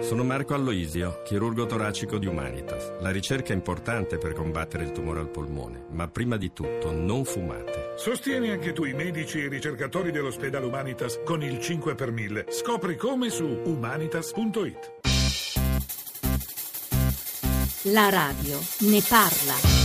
[0.00, 2.94] Sono Marco Alloisio, chirurgo toracico di Humanitas.
[2.98, 7.24] La ricerca è importante per combattere il tumore al polmone, ma prima di tutto non
[7.24, 7.92] fumate.
[7.96, 12.46] Sostieni anche tu i medici e i ricercatori dell'ospedale Humanitas con il 5 per 1000.
[12.48, 14.92] Scopri come su humanitas.it.
[17.92, 19.83] La radio ne parla.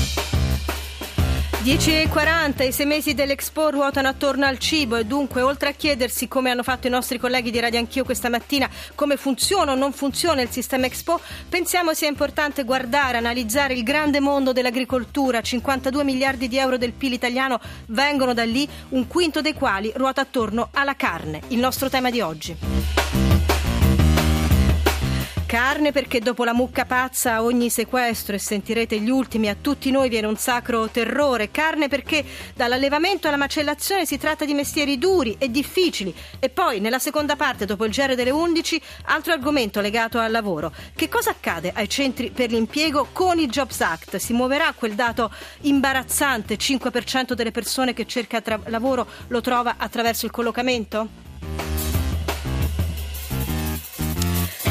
[1.62, 6.50] 10.40, i sei mesi dell'Expo ruotano attorno al cibo e dunque oltre a chiedersi come
[6.50, 10.42] hanno fatto i nostri colleghi di Radio Anch'io questa mattina, come funziona o non funziona
[10.42, 11.20] il sistema Expo,
[11.50, 15.42] pensiamo sia importante guardare, analizzare il grande mondo dell'agricoltura.
[15.42, 20.22] 52 miliardi di euro del PIL italiano vengono da lì, un quinto dei quali ruota
[20.22, 23.19] attorno alla carne, il nostro tema di oggi.
[25.50, 30.08] Carne perché dopo la mucca pazza ogni sequestro e sentirete gli ultimi a tutti noi
[30.08, 31.50] viene un sacro terrore.
[31.50, 36.14] Carne perché dall'allevamento alla macellazione si tratta di mestieri duri e difficili.
[36.38, 40.72] E poi nella seconda parte, dopo il giro delle 11, altro argomento legato al lavoro.
[40.94, 44.18] Che cosa accade ai centri per l'impiego con il Jobs Act?
[44.18, 45.32] Si muoverà quel dato
[45.62, 51.89] imbarazzante, 5% delle persone che cerca tra- lavoro lo trova attraverso il collocamento?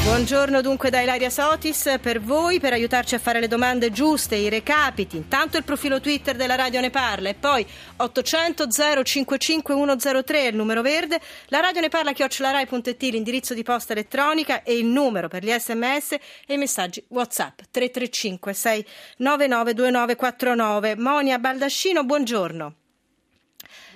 [0.09, 4.49] Buongiorno dunque da Ilaria Sotis per voi per aiutarci a fare le domande giuste, i
[4.49, 5.17] recapiti.
[5.17, 7.63] Intanto il profilo Twitter della Radio ne parla e poi
[7.97, 8.67] 800
[9.03, 14.79] 055 103 il numero verde, la Radio ne parla chiocciolarai.it l'indirizzo di posta elettronica e
[14.79, 16.13] il numero per gli sms
[16.47, 20.95] e i messaggi WhatsApp 335 699 2949.
[20.97, 22.78] Monia Baldascino, buongiorno.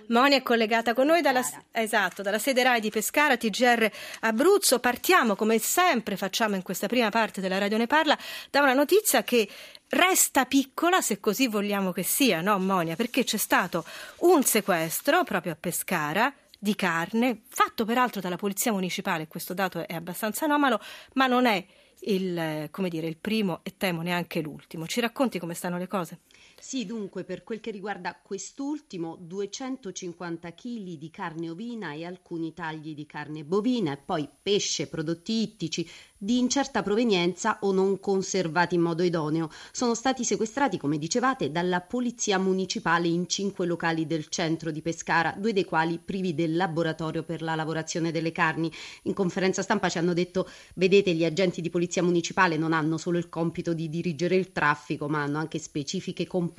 [0.07, 3.89] Moni è collegata con noi dalla, esatto, dalla sede RAI di Pescara, TGR
[4.21, 4.79] Abruzzo.
[4.79, 8.17] Partiamo, come sempre facciamo in questa prima parte della Radio Ne Parla,
[8.49, 9.47] da una notizia che
[9.89, 12.95] resta piccola, se così vogliamo che sia, no Monia?
[12.95, 13.85] Perché c'è stato
[14.19, 19.93] un sequestro proprio a Pescara di carne, fatto peraltro dalla Polizia Municipale, questo dato è
[19.95, 20.79] abbastanza anomalo,
[21.13, 21.63] ma non è
[22.05, 24.87] il, dire, il primo e temo neanche l'ultimo.
[24.87, 26.19] Ci racconti come stanno le cose?
[26.66, 32.95] Sì, dunque, per quel che riguarda quest'ultimo, 250 kg di carne ovina e alcuni tagli
[32.95, 35.86] di carne bovina e poi pesce, prodotti ittici,
[36.17, 39.49] di incerta provenienza o non conservati in modo idoneo.
[39.73, 45.36] Sono stati sequestrati, come dicevate, dalla Polizia Municipale in cinque locali del centro di Pescara,
[45.37, 48.71] due dei quali privi del laboratorio per la lavorazione delle carni.
[49.04, 53.17] In conferenza stampa ci hanno detto: vedete, gli agenti di Polizia Municipale non hanno solo
[53.17, 56.52] il compito di dirigere il traffico, ma hanno anche specifiche competenze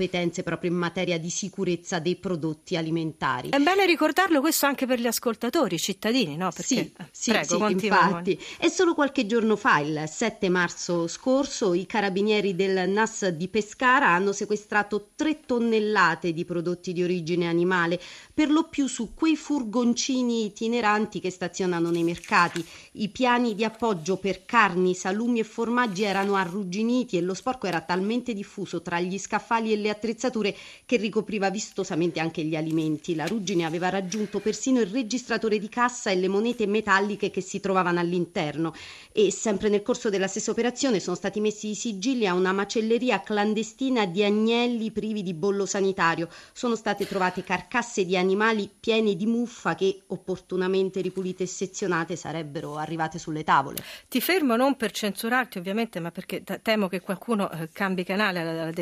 [0.42, 3.50] proprio in materia di sicurezza dei prodotti alimentari.
[3.50, 6.50] È bene ricordarlo questo anche per gli ascoltatori, i cittadini, no?
[6.50, 8.40] Perché, sì, sì, prego, sì infatti.
[8.58, 13.48] È solo qualche giorno giorno fa, il 7 marzo scorso, i carabinieri del NAS di
[13.48, 18.00] Pescara hanno sequestrato 3 tonnellate di prodotti di origine animale,
[18.32, 22.64] per lo più su quei furgoncini itineranti che stazionano nei mercati.
[22.92, 27.80] I piani di appoggio per carni, salumi e formaggi erano arrugginiti e lo sporco era
[27.80, 30.54] talmente diffuso tra gli scaffali e le attrezzature
[30.86, 33.14] che ricopriva vistosamente anche gli alimenti.
[33.14, 37.60] La ruggine aveva raggiunto persino il registratore di cassa e le monete metalliche che si
[37.60, 38.74] trovavano all'interno
[39.12, 43.20] e sempre nel corso della stessa operazione sono stati messi i sigilli a una macelleria
[43.20, 46.28] clandestina di agnelli privi di bollo sanitario.
[46.52, 52.76] Sono state trovate carcasse di animali pieni di muffa che, opportunamente ripulite e sezionate, sarebbero
[52.76, 53.82] arrivate sulle tavole.
[54.08, 58.72] Ti fermo non per censurarti ovviamente, ma perché temo che qualcuno eh, cambi canale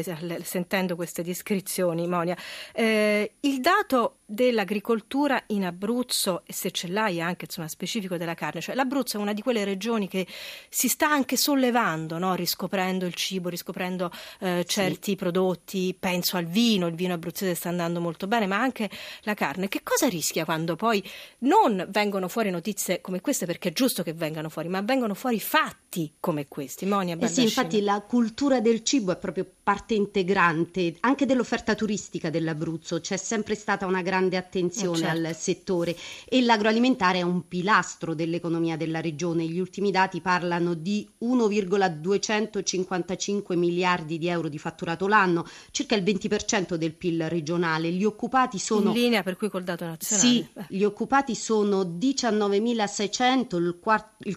[0.82, 2.36] sentendo queste descrizioni, Monia.
[2.72, 8.60] Eh, il dato dell'agricoltura in Abruzzo, e se ce l'hai anche insomma, specifico della carne,
[8.60, 10.26] cioè l'Abruzzo è una di quelle regioni che
[10.68, 12.34] si sta anche sollevando, no?
[12.34, 14.10] riscoprendo il cibo, riscoprendo
[14.40, 15.16] eh, certi sì.
[15.16, 18.90] prodotti, penso al vino, il vino abruzzese sta andando molto bene, ma anche
[19.22, 19.68] la carne.
[19.68, 21.02] Che cosa rischia quando poi
[21.40, 25.40] non vengono fuori notizie come queste, perché è giusto che vengano fuori, ma vengono fuori
[25.40, 26.86] fatti come questi?
[26.86, 32.30] Monia eh sì, infatti la cultura del cibo è proprio parte integrante anche dell'offerta turistica
[32.30, 35.26] dell'Abruzzo, c'è sempre stata una grande attenzione eh certo.
[35.26, 35.96] al settore
[36.28, 39.44] e l'agroalimentare è un pilastro dell'economia della regione.
[39.44, 46.74] Gli ultimi dati parlano di 1,255 miliardi di euro di fatturato l'anno, circa il 20%
[46.74, 47.90] del PIL regionale.
[47.90, 50.28] Gli occupati sono in linea per cui col dato nazionale.
[50.28, 53.78] Sì, gli occupati sono 19.600, il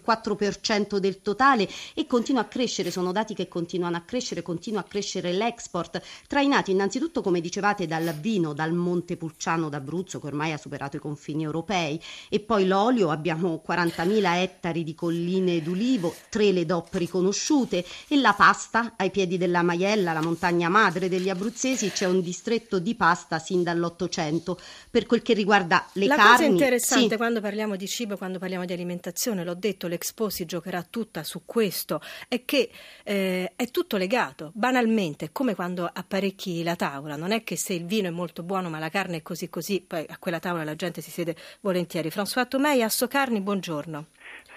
[0.05, 4.83] 4% del totale e continua a crescere, sono dati che continuano a crescere, continua a
[4.83, 10.95] crescere l'export, trainato innanzitutto come dicevate dal vino, dal Montepulciano, d'Abruzzo che ormai ha superato
[10.97, 16.93] i confini europei e poi l'olio, abbiamo 40.000 ettari di colline d'ulivo, tre le DOP
[16.93, 22.21] riconosciute e la pasta ai piedi della Maiella, la montagna madre degli abruzzesi, c'è un
[22.21, 24.59] distretto di pasta sin dall'Ottocento.
[24.89, 26.29] Per quel che riguarda le la carni...
[26.29, 27.17] La cosa interessante sì.
[27.17, 31.41] quando parliamo di cibo, quando parliamo di alimentazione, l'ho detto, l'Expo si giocherà tutta su
[31.45, 32.69] questo, è che
[33.03, 37.85] eh, è tutto legato, banalmente, come quando apparecchi la tavola, non è che se il
[37.85, 40.75] vino è molto buono ma la carne è così così, poi a quella tavola la
[40.75, 42.09] gente si siede volentieri.
[42.09, 44.05] François Tomei, Asso Carni, buongiorno.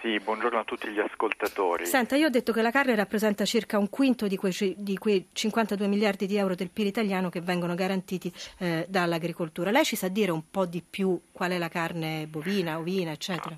[0.01, 1.85] Sì, buongiorno a tutti gli ascoltatori.
[1.85, 5.29] Senta, io ho detto che la carne rappresenta circa un quinto di quei, di quei
[5.33, 9.73] 52 miliardi di euro del PIL italiano che vengono garantiti eh, dall'agricoltura.
[9.73, 13.57] Lei ci sa dire un po' di più qual è la carne bovina, ovina, eccetera?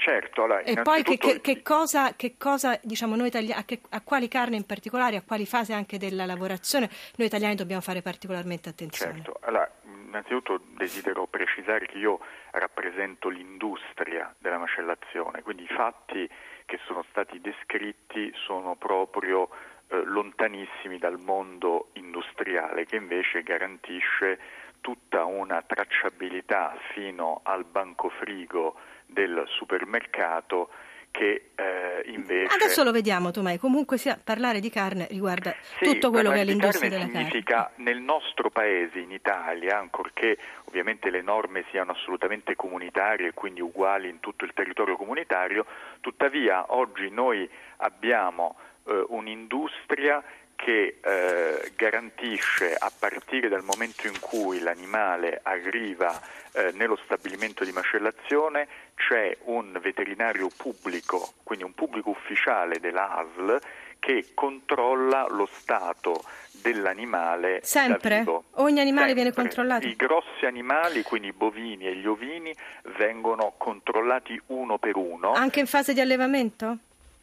[0.00, 4.00] Certo, allora, e poi che, che, che, cosa, che cosa diciamo, noi italiani, a, a,
[4.00, 8.70] quali carne in particolare, a quali fasi anche della lavorazione noi italiani dobbiamo fare particolarmente
[8.70, 9.16] attenzione?
[9.16, 9.70] Certo, allora,
[10.10, 12.20] innanzitutto desidero precisare che io
[12.50, 16.28] rappresento l'industria della macellazione, quindi i fatti
[16.66, 19.48] che sono stati descritti sono proprio
[19.88, 24.38] eh, lontanissimi dal mondo industriale che invece garantisce
[24.80, 28.76] tutta una tracciabilità fino al banco frigo
[29.06, 30.70] del supermercato
[31.10, 32.54] che eh, invece...
[32.54, 36.44] Adesso lo vediamo Tomei, comunque sia, parlare di carne riguarda sì, tutto quello che è
[36.44, 37.18] l'industria della carne.
[37.18, 43.60] significa nel nostro paese, in Italia, ancorché ovviamente le norme siano assolutamente comunitarie e quindi
[43.60, 45.66] uguali in tutto il territorio comunitario,
[46.00, 47.48] tuttavia oggi noi
[47.78, 50.22] abbiamo eh, un'industria
[50.62, 56.20] che eh, garantisce a partire dal momento in cui l'animale arriva
[56.52, 63.58] eh, nello stabilimento di macellazione c'è un veterinario pubblico, quindi un pubblico ufficiale dell'ASL
[63.98, 67.60] che controlla lo stato dell'animale.
[67.62, 68.24] Sempre?
[68.54, 69.14] Ogni animale Sempre.
[69.14, 69.86] viene controllato?
[69.86, 72.54] I grossi animali, quindi i bovini e gli ovini,
[72.98, 75.32] vengono controllati uno per uno.
[75.32, 76.78] Anche in fase di allevamento?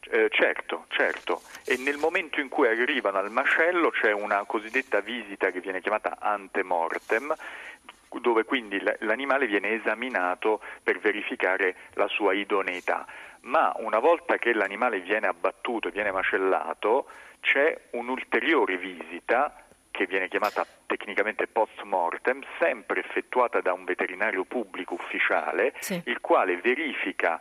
[0.09, 1.41] Eh, certo, certo.
[1.65, 6.17] E nel momento in cui arrivano al macello c'è una cosiddetta visita che viene chiamata
[6.19, 7.35] antemortem,
[8.21, 13.05] dove quindi l'animale viene esaminato per verificare la sua idoneità.
[13.41, 17.07] Ma una volta che l'animale viene abbattuto e viene macellato,
[17.41, 24.93] c'è un'ulteriore visita che viene chiamata tecnicamente post mortem, sempre effettuata da un veterinario pubblico
[24.93, 25.99] ufficiale, sì.
[26.05, 27.39] il quale verifica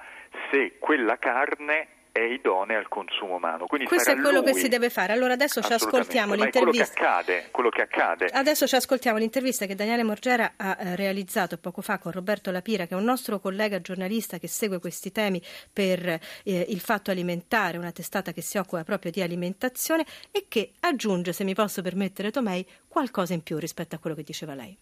[0.51, 3.67] se quella carne è idonea al consumo umano.
[3.67, 5.13] Quindi Questo è quello lui, che si deve fare.
[5.13, 6.61] Allora adesso ci ascoltiamo l'intervista.
[6.61, 8.27] Quello che, accade, quello che accade.
[8.27, 12.87] Adesso ci ascoltiamo l'intervista che Daniele Morgera ha eh, realizzato poco fa con Roberto Lapira,
[12.87, 17.77] che è un nostro collega giornalista che segue questi temi per eh, il fatto alimentare,
[17.77, 22.31] una testata che si occupa proprio di alimentazione e che aggiunge, se mi posso permettere
[22.31, 24.77] Tomei, qualcosa in più rispetto a quello che diceva lei.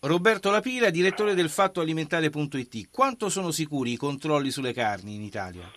[0.00, 2.88] Roberto Lapira, direttore del fattoalimentare.it.
[2.90, 5.70] Quanto sono sicuri i controlli sulle carni in Italia?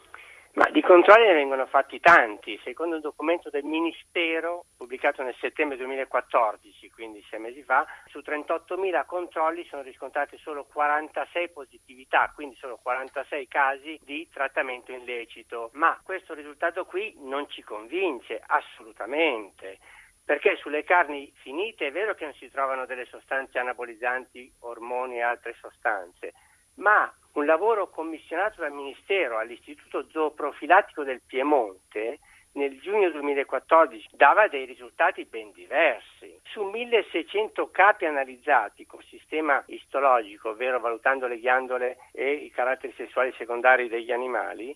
[0.58, 2.60] Ma di controlli ne vengono fatti tanti.
[2.64, 9.06] Secondo un documento del Ministero pubblicato nel settembre 2014, quindi sei mesi fa, su 38.000
[9.06, 15.70] controlli sono riscontrate solo 46 positività, quindi solo 46 casi di trattamento illecito.
[15.74, 19.78] Ma questo risultato qui non ci convince assolutamente.
[20.26, 25.22] Perché sulle carni finite è vero che non si trovano delle sostanze anabolizzanti, ormoni e
[25.22, 26.34] altre sostanze,
[26.78, 32.20] ma un lavoro commissionato dal Ministero all'Istituto Zooprofilattico del Piemonte
[32.54, 36.40] nel giugno 2014 dava dei risultati ben diversi.
[36.44, 43.32] Su 1600 capi analizzati col sistema istologico, ovvero valutando le ghiandole e i caratteri sessuali
[43.38, 44.76] secondari degli animali,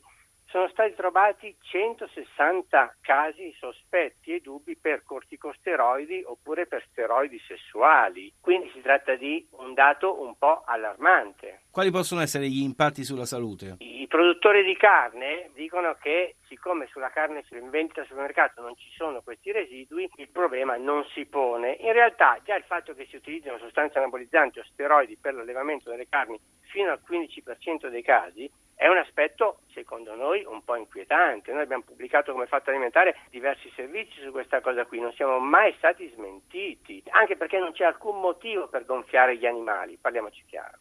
[0.51, 8.33] sono stati trovati 160 casi sospetti e dubbi per corticosteroidi oppure per steroidi sessuali.
[8.41, 11.61] Quindi si tratta di un dato un po' allarmante.
[11.71, 13.77] Quali possono essere gli impatti sulla salute?
[13.79, 18.89] I produttori di carne dicono che siccome sulla carne in vendita al supermercato non ci
[18.93, 21.77] sono questi residui, il problema non si pone.
[21.79, 26.09] In realtà già il fatto che si utilizzino sostanze anabolizzanti o steroidi per l'allevamento delle
[26.09, 31.53] carni fino al 15% dei casi è un aspetto, secondo noi, un po' inquietante.
[31.53, 35.73] Noi abbiamo pubblicato come fatto alimentare diversi servizi su questa cosa qui, non siamo mai
[35.77, 40.79] stati smentiti, anche perché non c'è alcun motivo per gonfiare gli animali, parliamoci chiaro.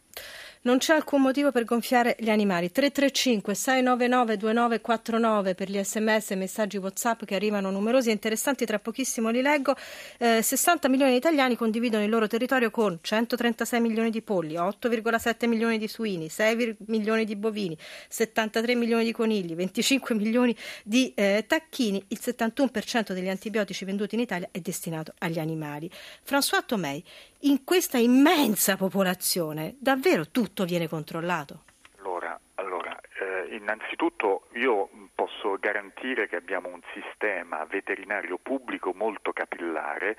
[0.63, 2.71] Non c'è alcun motivo per gonfiare gli animali.
[2.71, 8.77] 335 699 2949 per gli sms e messaggi WhatsApp che arrivano numerosi e interessanti, tra
[8.77, 9.75] pochissimo li leggo.
[10.19, 15.47] Eh, 60 milioni di italiani condividono il loro territorio con 136 milioni di polli, 8,7
[15.47, 17.75] milioni di suini, 6 milioni di bovini,
[18.07, 22.03] 73 milioni di conigli, 25 milioni di eh, tacchini.
[22.09, 25.89] Il 71% degli antibiotici venduti in Italia è destinato agli animali.
[26.23, 27.03] François Tomei,
[27.45, 31.63] in questa immensa popolazione, davvero tutto viene controllato?
[31.99, 40.17] Allora, allora eh, innanzitutto io posso garantire che abbiamo un sistema veterinario pubblico molto capillare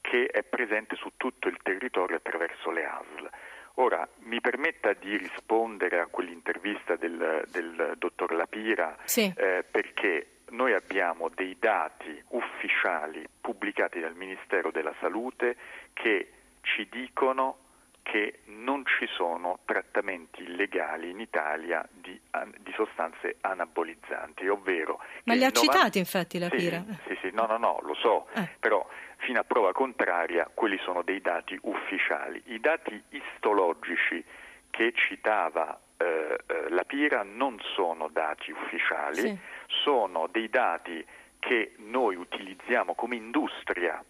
[0.00, 3.30] che è presente su tutto il territorio attraverso le ASL.
[3.76, 9.32] Ora, mi permetta di rispondere a quell'intervista del, del dottor Lapira sì.
[9.36, 15.56] eh, perché noi abbiamo dei dati ufficiali pubblicati dal Ministero della Salute
[15.94, 16.28] che
[16.60, 17.63] ci dicono
[18.04, 22.20] che non ci sono trattamenti illegali in Italia di,
[22.58, 25.00] di sostanze anabolizzanti, ovvero...
[25.24, 25.58] Ma li ha 90...
[25.58, 26.84] citati infatti la sì, Pira?
[27.06, 28.48] Sì, sì, no, no, no, lo so, eh.
[28.60, 32.40] però fino a prova contraria quelli sono dei dati ufficiali.
[32.48, 34.22] I dati istologici
[34.68, 39.38] che citava eh, eh la Pira non sono dati ufficiali, sì.
[39.82, 41.04] sono dei dati
[41.38, 44.04] che noi utilizziamo come industria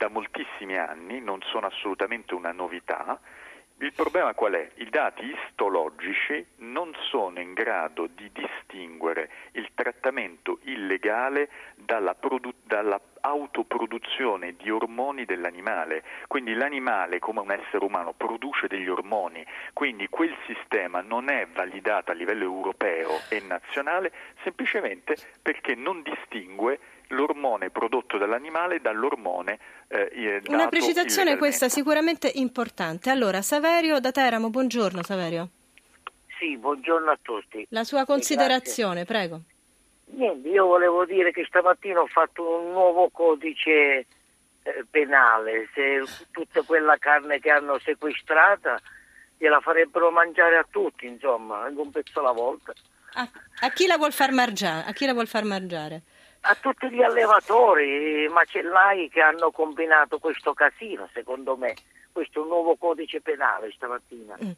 [0.00, 3.20] da moltissimi anni, non sono assolutamente una novità.
[3.80, 4.70] Il problema qual è?
[4.76, 12.98] I dati istologici non sono in grado di distinguere il trattamento illegale dalla, produ- dalla
[13.20, 16.02] autoproduzione di ormoni dell'animale.
[16.28, 22.10] Quindi l'animale, come un essere umano, produce degli ormoni, quindi quel sistema non è validato
[22.10, 26.78] a livello europeo e nazionale semplicemente perché non distingue
[27.10, 33.10] l'ormone prodotto dall'animale dall'ormone eh, Una precisazione questa sicuramente importante.
[33.10, 35.48] Allora, Saverio da Teramo, buongiorno Saverio.
[36.38, 37.66] Sì, buongiorno a tutti.
[37.70, 39.40] La sua considerazione, prego.
[40.12, 44.06] Niente, io volevo dire che stamattina ho fatto un nuovo codice eh,
[44.90, 45.68] penale.
[45.74, 48.80] Se tutta quella carne che hanno sequestrata
[49.36, 52.72] gliela farebbero mangiare a tutti, insomma, anche un pezzo alla volta.
[53.14, 53.28] A,
[53.60, 56.02] a chi la vuol far mangiare?
[56.42, 61.74] A tutti gli allevatori, macellai che hanno combinato questo casino, secondo me.
[62.12, 64.36] Questo nuovo codice penale stamattina.
[64.42, 64.50] Mm.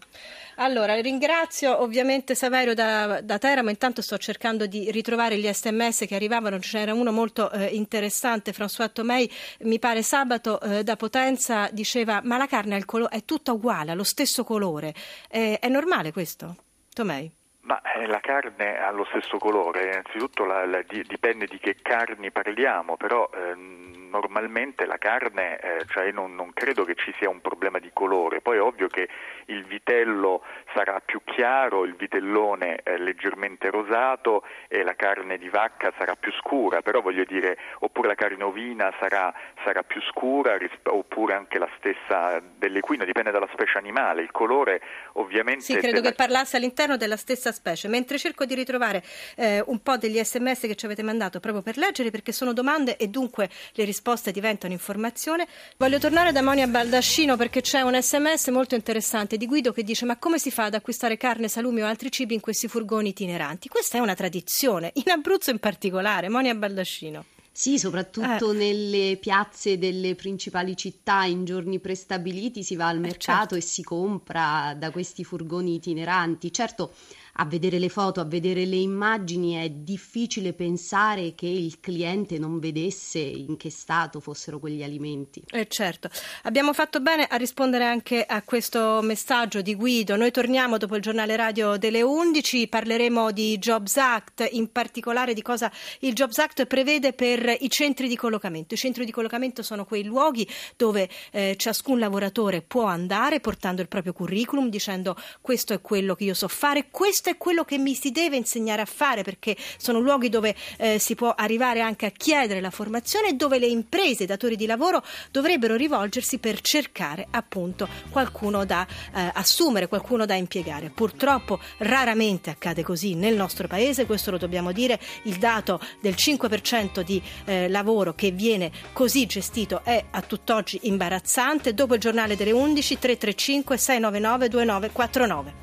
[0.57, 3.69] Allora, ringrazio ovviamente Saverio da, da, Teramo.
[3.69, 6.59] Intanto sto cercando di ritrovare gli sms che arrivavano.
[6.59, 12.39] C'era uno molto eh, interessante, François Tomei, mi pare sabato eh, da Potenza, diceva: Ma
[12.39, 14.95] la carne è, colo- è tutta uguale, ha lo stesso colore.
[15.29, 16.57] Eh, è normale questo?
[16.95, 17.31] Tomei?
[17.65, 22.33] Ma eh, la carne ha lo stesso colore, innanzitutto la, la, dipende di che carni
[22.33, 27.41] parliamo, però ehm, normalmente la carne, eh, cioè non, non, credo che ci sia un
[27.41, 29.09] problema di colore, poi è ovvio che
[29.47, 30.43] il vitello
[30.75, 36.31] sarà più chiaro, il vitellone è leggermente rosato e la carne di vacca sarà più
[36.33, 39.33] scura, però voglio dire, oppure la carne ovina sarà,
[39.65, 44.81] sarà più scura, oppure anche la stessa dell'equino, dipende dalla specie animale, il colore
[45.15, 45.63] ovviamente...
[45.63, 46.11] Sì, credo della...
[46.11, 49.03] che parlasse all'interno della stessa specie, mentre cerco di ritrovare
[49.37, 52.97] eh, un po' degli sms che ci avete mandato proprio per leggere perché sono domande
[52.97, 55.47] e dunque le risposte diventano informazione.
[55.77, 60.05] Voglio tornare da Monia Baldascino perché c'è un sms molto interessante di Guido che dice
[60.05, 63.69] ma come si fa ad acquistare carne, salumi o altri cibi in questi furgoni itineranti?
[63.69, 66.29] Questa è una tradizione, in Abruzzo in particolare.
[66.29, 67.27] Monia Baldascino.
[67.55, 68.55] Sì, soprattutto eh.
[68.55, 73.61] nelle piazze delle principali città in giorni prestabiliti si va al mercato eh certo.
[73.61, 76.51] e si compra da questi furgoni itineranti.
[76.51, 76.95] Certo,
[77.37, 82.59] a vedere le foto, a vedere le immagini è difficile pensare che il cliente non
[82.59, 85.43] vedesse in che stato fossero quegli alimenti.
[85.51, 86.11] Eh certo,
[86.43, 90.17] abbiamo fatto bene a rispondere anche a questo messaggio di Guido.
[90.17, 95.43] Noi torniamo dopo il giornale radio delle 11, parleremo di Jobs Act, in particolare di
[95.43, 98.75] cosa il Jobs Act prevede per i centri di collocamento.
[98.75, 100.47] I centri di collocamento sono quei luoghi
[100.77, 106.25] dove eh, ciascun lavoratore può andare portando il proprio curriculum dicendo questo è quello che
[106.25, 109.57] io so fare, questo questo è quello che mi si deve insegnare a fare perché
[109.77, 113.67] sono luoghi dove eh, si può arrivare anche a chiedere la formazione e dove le
[113.67, 120.27] imprese, i datori di lavoro dovrebbero rivolgersi per cercare appunto qualcuno da eh, assumere, qualcuno
[120.27, 120.91] da impiegare.
[120.91, 127.03] Purtroppo raramente accade così nel nostro paese, questo lo dobbiamo dire, il dato del 5%
[127.03, 131.73] di eh, lavoro che viene così gestito è a tutt'oggi imbarazzante.
[131.73, 135.61] Dopo il giornale delle 11 335 699 2949.